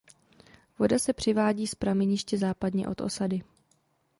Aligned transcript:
Voda 0.79 0.99
se 0.99 1.13
přivádí 1.13 1.67
z 1.67 1.75
prameniště 1.75 2.37
západně 2.37 2.87
od 2.87 3.01
osady. 3.01 3.41